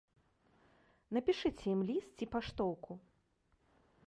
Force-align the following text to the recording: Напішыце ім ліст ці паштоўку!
Напішыце 1.17 1.65
ім 1.75 1.81
ліст 1.91 2.09
ці 2.25 2.29
паштоўку! 2.37 2.91